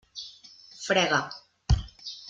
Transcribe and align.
Frega. 0.85 1.19